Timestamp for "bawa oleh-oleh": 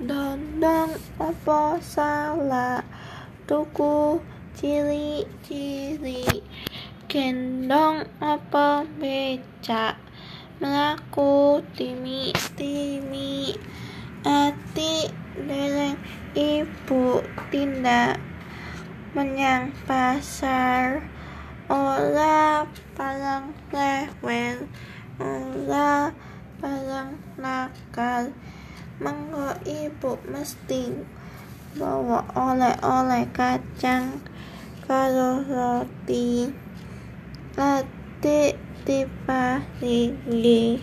31.80-33.24